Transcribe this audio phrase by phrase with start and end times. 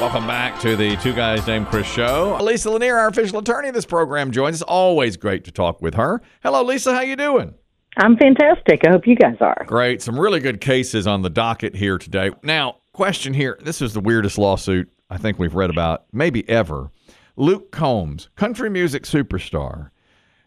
[0.00, 2.38] Welcome back to the Two Guys Named Chris show.
[2.40, 4.62] Lisa Lanier, our official attorney of this program, joins us.
[4.62, 6.22] Always great to talk with her.
[6.40, 6.94] Hello, Lisa.
[6.94, 7.52] How you doing?
[7.96, 8.86] I'm fantastic.
[8.86, 9.64] I hope you guys are.
[9.66, 10.00] Great.
[10.00, 12.30] Some really good cases on the docket here today.
[12.44, 13.58] Now, question here.
[13.60, 16.92] This is the weirdest lawsuit I think we've read about, maybe ever.
[17.34, 19.90] Luke Combs, country music superstar,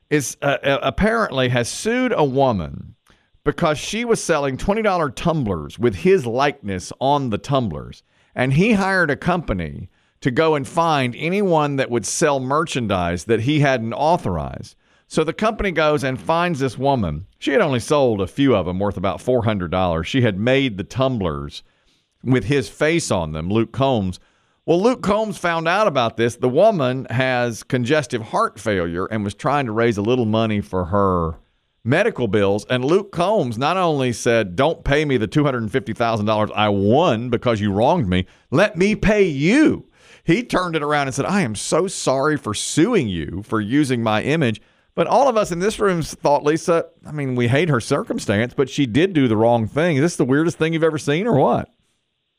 [0.09, 2.95] is uh, uh, apparently has sued a woman
[3.44, 8.02] because she was selling $20 tumblers with his likeness on the tumblers.
[8.35, 9.90] And he hired a company
[10.21, 14.75] to go and find anyone that would sell merchandise that he hadn't authorized.
[15.08, 17.25] So the company goes and finds this woman.
[17.38, 20.06] She had only sold a few of them worth about $400.
[20.06, 21.64] She had made the tumblers
[22.23, 24.19] with his face on them, Luke Combs.
[24.66, 26.36] Well, Luke Combs found out about this.
[26.36, 30.86] The woman has congestive heart failure and was trying to raise a little money for
[30.86, 31.39] her
[31.84, 32.66] medical bills.
[32.70, 37.72] And Luke Combs not only said, Don't pay me the $250,000 I won because you
[37.72, 39.88] wronged me, let me pay you.
[40.24, 44.04] He turned it around and said, I am so sorry for suing you for using
[44.04, 44.62] my image.
[44.94, 48.54] But all of us in this room thought, Lisa, I mean, we hate her circumstance,
[48.54, 49.96] but she did do the wrong thing.
[49.96, 51.70] Is this the weirdest thing you've ever seen or what?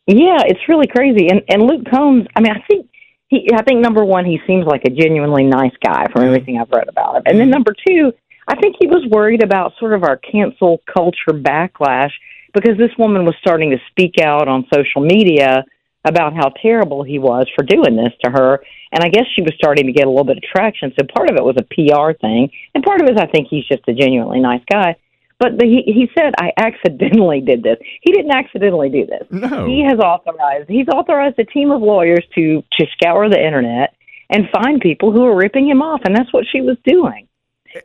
[0.06, 1.28] Yeah, it's really crazy.
[1.28, 2.88] And and Luke Combs, I mean, I think
[3.28, 6.70] he I think number one, he seems like a genuinely nice guy from everything I've
[6.70, 7.22] read about him.
[7.26, 8.12] And then number two,
[8.62, 12.12] think he was worried about sort of our cancel culture backlash
[12.54, 15.64] because this woman was starting to speak out on social media
[16.04, 18.62] about how terrible he was for doing this to her.
[18.92, 20.92] And I guess she was starting to get a little bit of traction.
[20.98, 23.48] So part of it was a PR thing, and part of it is I think
[23.48, 24.96] he's just a genuinely nice guy.
[25.38, 27.78] But the, he he said I accidentally did this.
[28.02, 29.26] He didn't accidentally do this.
[29.30, 29.66] No.
[29.66, 33.94] He has authorized he's authorized a team of lawyers to to scour the internet
[34.30, 37.26] and find people who are ripping him off, and that's what she was doing.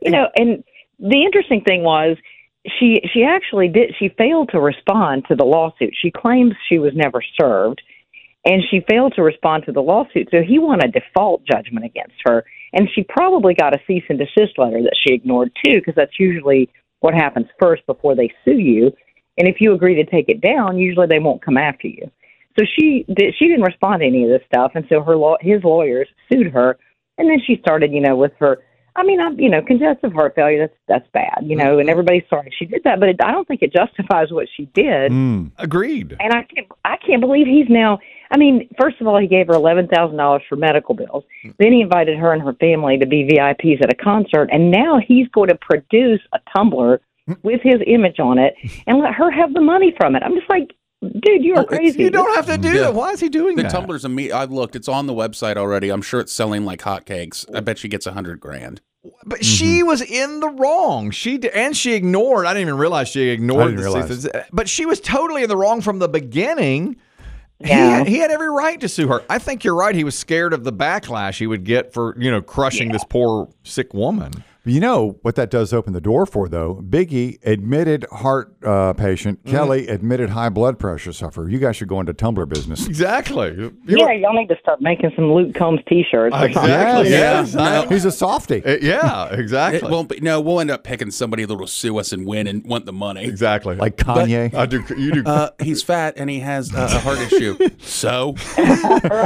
[0.01, 0.63] You know, and
[0.99, 2.17] the interesting thing was
[2.79, 5.93] she she actually did she failed to respond to the lawsuit.
[6.01, 7.81] She claims she was never served
[8.47, 10.29] and she failed to respond to the lawsuit.
[10.31, 14.17] So he won a default judgment against her, and she probably got a cease and
[14.17, 16.69] desist letter that she ignored too, because that's usually
[17.01, 18.91] what happens first before they sue you.
[19.37, 22.09] And if you agree to take it down, usually they won't come after you.
[22.57, 25.35] So she did, she didn't respond to any of this stuff, and so her law,
[25.41, 26.77] his lawyers sued her,
[27.17, 28.59] and then she started, you know, with her.
[28.97, 30.59] I mean, I'm, you know, congestive heart failure.
[30.59, 33.47] That's that's bad, you know, and everybody's sorry she did that, but it, I don't
[33.47, 35.11] think it justifies what she did.
[35.11, 36.17] Mm, agreed.
[36.19, 37.99] And I can't, I can't believe he's now.
[38.31, 41.23] I mean, first of all, he gave her eleven thousand dollars for medical bills.
[41.59, 44.99] Then he invited her and her family to be VIPs at a concert, and now
[44.99, 46.99] he's going to produce a tumbler
[47.43, 48.55] with his image on it
[48.87, 50.23] and let her have the money from it.
[50.23, 50.71] I'm just like,
[51.01, 52.01] dude, you are crazy.
[52.03, 52.81] You don't have to do Yeah.
[52.83, 52.93] that.
[52.95, 53.71] Why is he doing The that?
[53.71, 54.31] The tumblers and me.
[54.31, 54.75] I've looked.
[54.77, 55.89] It's on the website already.
[55.89, 57.45] I'm sure it's selling like hotcakes.
[57.53, 58.81] I bet she gets a hundred grand.
[59.25, 59.87] But she mm-hmm.
[59.87, 61.11] was in the wrong.
[61.11, 62.45] She d- and she ignored.
[62.45, 63.77] I didn't even realize she ignored.
[63.77, 64.23] The realize.
[64.23, 66.97] cease- But she was totally in the wrong from the beginning.
[67.59, 69.23] He, had, he had every right to sue her.
[69.29, 69.95] I think you're right.
[69.95, 73.49] He was scared of the backlash he would get for you know crushing this poor
[73.63, 74.31] sick woman.
[74.67, 76.81] You know what that does open the door for, though?
[76.87, 79.39] Biggie, admitted heart uh, patient.
[79.43, 79.55] Mm-hmm.
[79.55, 81.49] Kelly, admitted high blood pressure sufferer.
[81.49, 82.85] You guys should go into tumbler business.
[82.87, 83.53] Exactly.
[83.55, 86.35] You yeah, y'all need to start making some Luke Combs T-shirts.
[86.37, 87.09] Exactly.
[87.09, 87.53] Yes.
[87.53, 87.55] Yes.
[87.55, 88.63] I- He's a softie.
[88.63, 89.33] Uh, yeah.
[89.37, 89.89] It Exactly.
[89.89, 90.19] won't be.
[90.19, 93.23] No, we'll end up picking somebody that'll sue us and win and want the money.
[93.25, 93.75] exactly.
[93.75, 94.53] Like Kanye.
[94.53, 94.83] I do.
[94.97, 95.23] You do.
[95.25, 97.57] Uh, he's fat and he has uh, a heart issue.
[97.79, 98.39] So he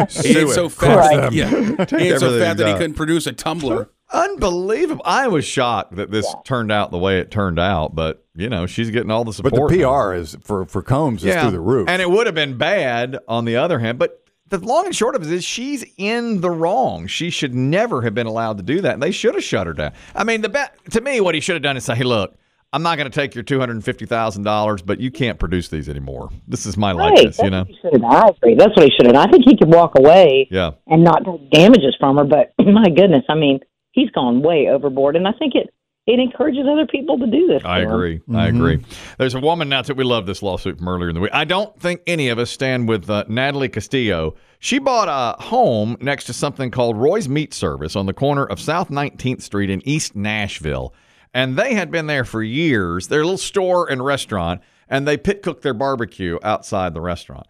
[0.09, 0.69] Sue ain't so him.
[0.69, 0.95] fat.
[0.95, 1.31] Right.
[1.31, 1.49] Yeah,
[1.89, 3.89] he ain't so fat that he couldn't produce a tumbler.
[4.13, 5.01] Unbelievable.
[5.05, 8.65] I was shocked that this turned out the way it turned out, but you know
[8.65, 9.51] she's getting all the support.
[9.51, 9.71] but support.
[9.71, 10.09] the now.
[10.09, 11.87] PR is for for Combs is through the roof.
[11.89, 15.15] And it would have been bad on the other hand, but the long and short
[15.15, 17.07] of it is she's in the wrong.
[17.07, 18.93] She should never have been allowed to do that.
[18.95, 19.93] And they should have shut her down.
[20.13, 22.35] I mean, the bet to me, what he should have done is say, "Hey, look,
[22.73, 25.39] I'm not going to take your two hundred and fifty thousand dollars, but you can't
[25.39, 26.29] produce these anymore.
[26.49, 28.03] This is my Right, likeness, you know." what he should have.
[28.03, 28.55] I agree.
[28.55, 29.27] That's what he should have done.
[29.27, 30.71] I think he could walk away Yeah.
[30.87, 32.25] and not take damages from her.
[32.25, 33.61] But my goodness, I mean,
[33.91, 35.73] he's gone way overboard, and I think it
[36.07, 37.61] it encourages other people to do this.
[37.63, 37.91] I to him.
[37.91, 38.21] agree.
[38.33, 38.83] I agree.
[39.19, 41.31] There's a woman now that we love this lawsuit from earlier in the week.
[41.31, 44.35] I don't think any of us stand with uh, Natalie Castillo.
[44.57, 48.59] She bought a home next to something called Roy's Meat Service on the corner of
[48.59, 50.93] South 19th Street in East Nashville.
[51.35, 53.07] And they had been there for years.
[53.07, 57.45] They're little store and restaurant, and they pit cook their barbecue outside the restaurant.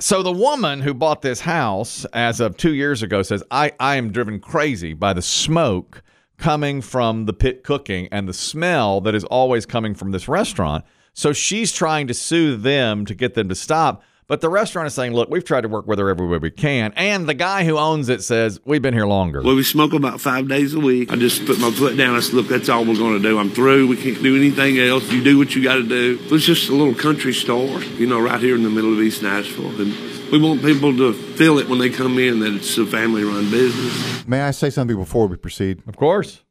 [0.00, 3.96] So the woman who bought this house as of two years ago says, I, I
[3.96, 6.04] am driven crazy by the smoke
[6.36, 10.84] coming from the pit cooking and the smell that is always coming from this restaurant.
[11.14, 14.04] So she's trying to sue them to get them to stop.
[14.28, 16.50] But the restaurant is saying, look, we've tried to work with her every way we
[16.50, 16.92] can.
[16.96, 19.40] And the guy who owns it says, we've been here longer.
[19.40, 21.10] Well, we smoke about five days a week.
[21.10, 22.14] I just put my foot down.
[22.14, 23.38] I said, look, that's all we're going to do.
[23.38, 23.86] I'm through.
[23.86, 25.10] We can't do anything else.
[25.10, 26.20] You do what you got to do.
[26.22, 29.00] It was just a little country store, you know, right here in the middle of
[29.00, 29.80] East Nashville.
[29.80, 29.94] And
[30.30, 33.50] we want people to feel it when they come in that it's a family run
[33.50, 34.26] business.
[34.28, 35.82] May I say something before we proceed?
[35.88, 36.44] Of course.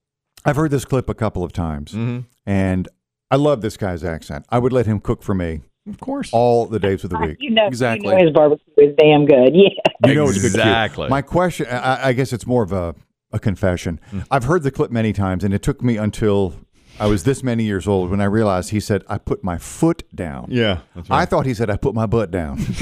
[0.43, 2.21] I've heard this clip a couple of times, mm-hmm.
[2.45, 2.87] and
[3.29, 4.45] I love this guy's accent.
[4.49, 6.29] I would let him cook for me Of course.
[6.33, 7.37] all the days of the week.
[7.39, 8.09] You know, Exactly.
[8.09, 9.53] You know his barbecue is damn good.
[10.03, 10.09] Yeah.
[10.09, 10.47] You know it's a good.
[10.51, 11.09] Exactly.
[11.09, 12.93] My question, I, I guess it's more of a,
[13.31, 13.99] a confession.
[14.11, 14.19] Hmm.
[14.29, 16.53] I've heard the clip many times, and it took me until
[16.99, 20.03] I was this many years old when I realized he said, I put my foot
[20.15, 20.47] down.
[20.49, 20.79] Yeah.
[20.95, 22.57] That's I thought he said, I put my butt down.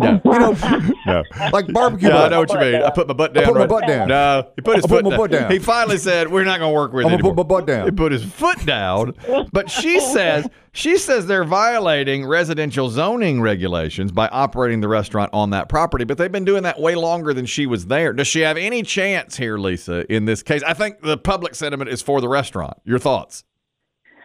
[0.00, 0.20] no.
[0.24, 1.22] Oh, you know, no.
[1.52, 2.82] like barbecue Yeah, I know what you mean.
[2.82, 3.44] I put my butt down.
[3.44, 4.08] put my butt down.
[4.08, 5.50] No, he put his I foot, put my butt down.
[5.50, 7.66] He finally said, "We're not going to work with I'm it gonna put my butt
[7.66, 7.86] down.
[7.86, 9.14] He put his foot down,
[9.52, 15.50] but she says she says they're violating residential zoning regulations by operating the restaurant on
[15.50, 16.04] that property.
[16.04, 18.12] But they've been doing that way longer than she was there.
[18.12, 20.10] Does she have any chance here, Lisa?
[20.12, 22.78] In this case, I think the public sentiment is for the restaurant.
[22.84, 23.44] Your thoughts?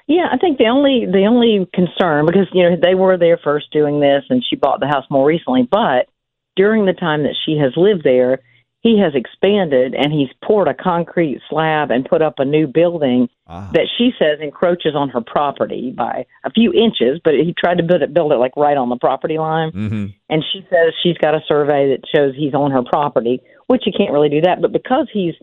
[0.07, 3.71] Yeah, I think the only the only concern because you know they were there first
[3.71, 5.67] doing this, and she bought the house more recently.
[5.69, 6.07] But
[6.55, 8.39] during the time that she has lived there,
[8.81, 13.27] he has expanded and he's poured a concrete slab and put up a new building
[13.47, 13.69] Ah.
[13.73, 17.19] that she says encroaches on her property by a few inches.
[17.23, 20.05] But he tried to build it build it like right on the property line, Mm-hmm.
[20.29, 23.91] and she says she's got a survey that shows he's on her property, which you
[23.97, 24.61] can't really do that.
[24.61, 25.33] But because he's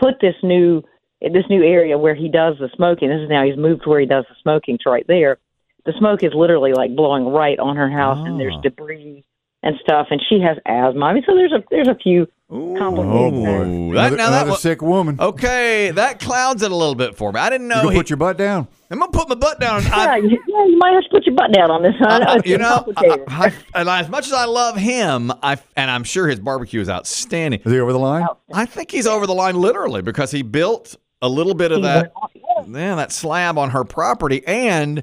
[0.00, 0.82] put this new
[1.30, 4.00] this new area where he does the smoking, this is now he's moved to where
[4.00, 5.38] he does the smoking to right there.
[5.84, 8.60] The smoke is literally like blowing right on her house, and there's Ah.
[8.62, 9.24] debris
[9.64, 11.04] and stuff, and she has asthma.
[11.06, 13.90] I mean, so there's a there's a few complicated Oh things.
[13.90, 15.16] boy, That- now that another sick woman.
[15.20, 17.40] Okay, that clouds it a little bit for me.
[17.40, 17.76] I didn't know.
[17.82, 18.68] gonna He, put your butt down?
[18.90, 19.82] I'm gonna put my butt down.
[19.84, 21.94] Yeah, I, you, yeah, you might have to put your butt down on this.
[22.00, 22.92] I know Uh, you know.
[22.96, 26.80] I, I, and as much as I love him, I and I'm sure his barbecue
[26.80, 27.60] is outstanding.
[27.64, 28.26] Is he over the line?
[28.52, 32.12] I think he's over the line literally because he built a little bit of that,
[32.68, 35.02] yeah, that slab on her property, and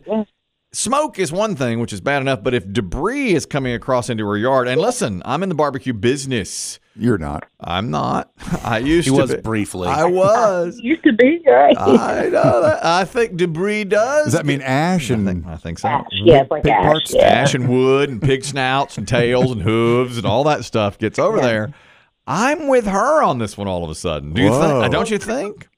[0.72, 2.44] smoke is one thing, which is bad enough.
[2.44, 5.94] But if debris is coming across into her yard, and listen, I'm in the barbecue
[5.94, 6.80] business.
[6.96, 7.46] You're not.
[7.62, 8.30] I'm not.
[8.62, 9.40] I used He to was be.
[9.42, 9.88] briefly.
[9.88, 10.78] I was.
[10.84, 11.78] used to be right.
[11.80, 12.84] I know that.
[12.84, 14.26] I think debris does.
[14.26, 15.88] Does that mean ash I and think, I think so.
[15.88, 16.84] Ash, yeah, like Big ash.
[16.84, 17.22] parts, yeah.
[17.22, 21.18] ash and wood and pig snouts and tails and hooves and all that stuff gets
[21.18, 21.74] over there.
[22.28, 24.34] I'm with her on this one all of a sudden.
[24.34, 24.82] Do you Whoa.
[24.82, 24.92] think?
[24.92, 25.69] Don't you think?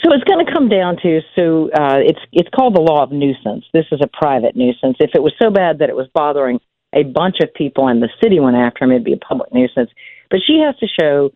[0.00, 3.12] So it's going to come down to so uh, it's it's called the law of
[3.12, 3.64] nuisance.
[3.74, 4.96] This is a private nuisance.
[5.00, 6.60] If it was so bad that it was bothering
[6.94, 9.90] a bunch of people and the city went after him, it'd be a public nuisance.
[10.30, 11.30] But she has to show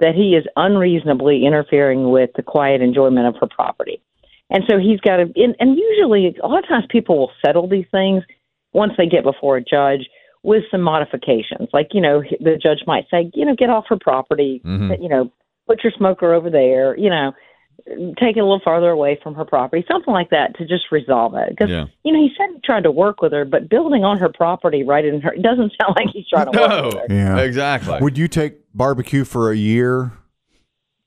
[0.00, 4.02] that he is unreasonably interfering with the quiet enjoyment of her property.
[4.50, 7.68] And so he's got to, and, and usually, a lot of times people will settle
[7.68, 8.22] these things
[8.74, 10.06] once they get before a judge
[10.42, 11.68] with some modifications.
[11.72, 15.00] Like, you know, the judge might say, you know, get off her property, Mhm.
[15.00, 15.30] you know,
[15.66, 17.32] put your smoker over there, you know,
[18.18, 21.34] take it a little farther away from her property, something like that to just resolve
[21.34, 21.50] it.
[21.50, 21.86] Because, Yeah.
[22.04, 24.84] you know, he said he tried to work with her, but building on her property
[24.84, 26.84] right in her, it doesn't sound like he's trying to work No.
[26.86, 27.06] with her.
[27.14, 27.38] Yeah.
[27.38, 27.98] Exactly.
[28.00, 30.12] Would you take barbecue for a year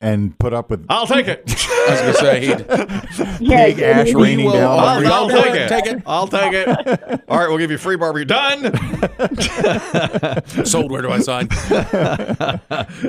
[0.02, 1.44] and put up with I'll take it.
[1.70, 4.80] I was going to say, he'd, Yeah, big ash he- raining will- down?
[4.80, 5.70] I'll, on I'll take it.
[5.70, 6.04] Take it.
[6.06, 6.68] I'll take it.
[7.30, 8.26] All right, we'll give you free barbecue.
[8.26, 8.64] Done.
[10.66, 11.48] sold, where do I sign?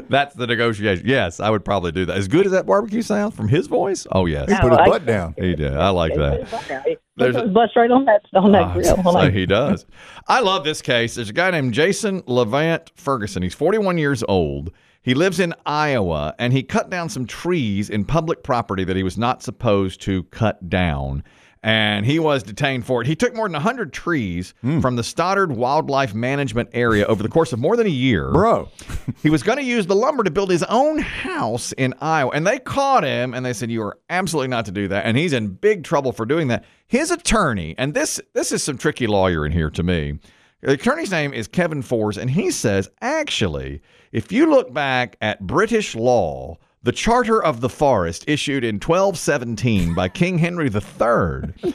[0.09, 1.07] That's the negotiation.
[1.07, 2.17] Yes, I would probably do that.
[2.17, 4.07] As good as that barbecue sounds from his voice.
[4.13, 5.35] Oh yes, He put his butt down.
[5.39, 5.75] he did.
[5.77, 6.97] I like that.
[7.17, 9.03] There's a- butts right on that on that Ah, grill.
[9.03, 9.87] so Like, he does.
[10.29, 11.15] I love this case.
[11.15, 13.43] There's a guy named Jason Levant Ferguson.
[13.43, 14.71] He's 41 years old.
[15.07, 19.05] He lives in Iowa and he cut down some trees in public property that he
[19.05, 21.23] was not supposed to cut down.
[21.63, 23.07] And he was detained for it.
[23.07, 24.81] He took more than 100 trees hmm.
[24.81, 28.33] from the Stoddard Wildlife Management Area over the course of more than a year.
[28.33, 28.69] Bro,
[29.23, 32.33] He was going to use the lumber to build his own house in Iowa.
[32.35, 35.07] And they caught him and they said, You are absolutely not to do that.
[35.07, 36.65] And he's in big trouble for doing that.
[36.89, 40.19] His attorney, and this this is some tricky lawyer in here to me.
[40.63, 45.47] The attorney's name is Kevin Fors, and he says, actually, if you look back at
[45.47, 51.75] British law, the Charter of the Forest issued in 1217 by King Henry III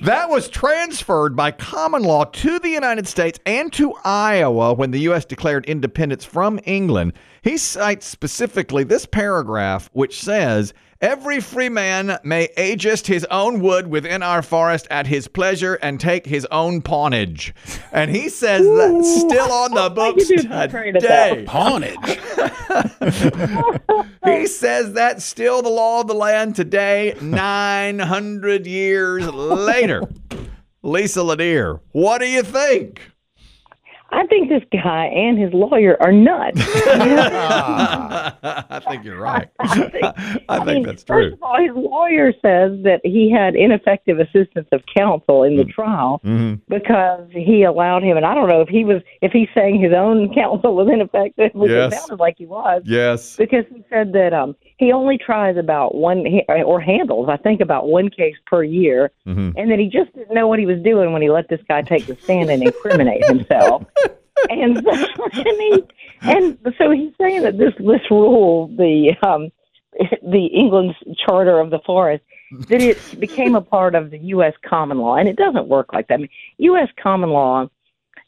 [0.00, 5.00] that was transferred by common law to the United States and to Iowa when the
[5.00, 5.24] U.S.
[5.24, 7.12] declared independence from England.
[7.42, 13.88] He cites specifically this paragraph, which says Every free man may agist his own wood
[13.88, 17.52] within our forest at his pleasure and take his own pannage.
[17.92, 21.34] And he says that's still on the books you do afraid of that.
[21.34, 21.44] today.
[21.44, 22.18] Pannage.
[24.24, 30.02] He says that's still the law of the land today, 900 years later.
[30.82, 33.02] Lisa Lanier, what do you think?
[34.16, 36.60] I think this guy and his lawyer are nuts.
[37.64, 39.48] I think you're right.
[39.58, 40.04] I think,
[40.48, 41.32] I think mean, that's First true.
[41.34, 45.66] of all, his lawyer says that he had ineffective assistance of counsel in Mm.
[45.66, 46.60] the trial Mhm.
[46.68, 48.16] because he allowed him.
[48.16, 51.50] And I don't know if he was if he's saying his own counsel was ineffective,
[51.54, 51.92] which Yes.
[51.92, 52.82] it sounded like he was.
[52.86, 53.36] Yes.
[53.36, 57.88] Because he said that um, he only tries about one or handles, I think, about
[57.88, 59.54] one case per year, Mhm.
[59.56, 61.82] and that he just didn't know what he was doing when he let this guy
[61.82, 63.84] take the stand and incriminate himself.
[64.50, 64.90] And so,
[65.32, 65.84] and, he,
[66.22, 69.50] and so he's saying that this this rule, the um,
[70.22, 72.24] the England's Charter of the Forest,
[72.68, 74.54] that it became a part of the U.S.
[74.64, 76.14] common law, and it doesn't work like that.
[76.14, 76.88] I mean, U.S.
[77.02, 77.68] common law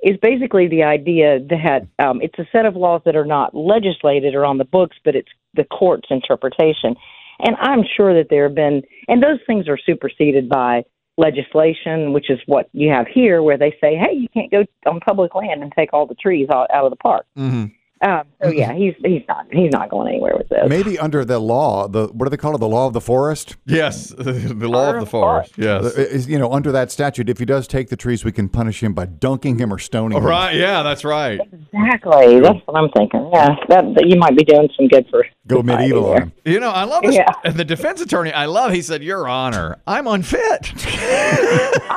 [0.02, 4.34] is basically the idea that um, it's a set of laws that are not legislated
[4.34, 6.94] or on the books, but it's the court's interpretation.
[7.38, 10.84] And I'm sure that there have been, and those things are superseded by
[11.16, 15.00] legislation, which is what you have here, where they say, "Hey, you can't go on
[15.00, 17.72] public land and take all the trees out, of the park." Mhm.
[18.02, 20.68] Um, so yeah, he's he's not he's not going anywhere with this.
[20.68, 22.58] Maybe under the law, the what do they call it?
[22.58, 23.56] The law of the forest.
[23.64, 24.08] Yes.
[24.18, 25.54] the law of the forest.
[25.56, 25.84] Yes.
[25.96, 28.50] Uh, is- you know, under that statute, if he does take the trees, we can
[28.50, 30.24] punish him by dunking him or stoning him.
[30.24, 30.56] Right.
[30.56, 31.40] Yeah, that's right.
[31.40, 33.30] Exactly, that's what I'm thinking.
[33.32, 36.32] Yeah, that, that you might be doing some good for Go medieval on him.
[36.44, 37.14] You know, I love this.
[37.14, 37.32] Yeah.
[37.50, 40.72] The defense attorney, I love, he said, Your Honor, I'm unfit.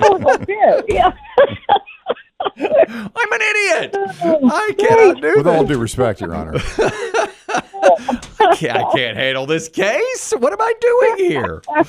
[0.02, 0.86] Oh, that's it.
[0.88, 1.12] Yeah.
[2.58, 3.96] I'm an idiot.
[3.96, 6.54] I cannot do With all due respect, Your Honor.
[7.50, 10.34] I can't, I can't handle this case.
[10.38, 11.62] What am I doing here?